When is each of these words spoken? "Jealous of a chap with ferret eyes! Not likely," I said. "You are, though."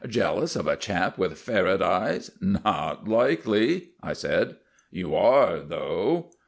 "Jealous 0.07 0.55
of 0.55 0.65
a 0.65 0.75
chap 0.75 1.19
with 1.19 1.37
ferret 1.37 1.79
eyes! 1.79 2.31
Not 2.41 3.07
likely," 3.07 3.89
I 4.01 4.13
said. 4.13 4.55
"You 4.89 5.13
are, 5.13 5.59
though." 5.59 6.31